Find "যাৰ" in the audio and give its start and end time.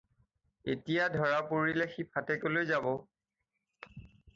2.75-2.95